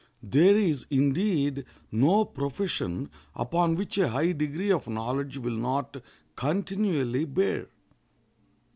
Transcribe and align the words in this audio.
There 0.23 0.55
is, 0.57 0.87
indeed, 0.89 1.63
no 1.91 2.25
profession 2.25 3.11
upon 3.35 3.75
which 3.75 3.99
a 3.99 4.07
high 4.09 4.31
degree 4.31 4.71
of 4.71 4.87
knowledge 4.87 5.37
will 5.37 5.55
not 5.57 5.97
continually 6.35 7.25
bear. 7.25 7.67